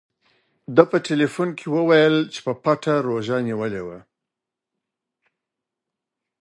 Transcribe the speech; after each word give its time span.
ده 0.75 0.83
په 0.91 0.97
ټیلیفون 1.07 1.49
کې 1.57 1.67
وویل 1.75 2.15
چې 2.33 2.39
په 2.45 2.53
پټه 2.63 2.95
روژه 3.07 3.37
نیولې 3.47 3.81
وه. 3.87 3.99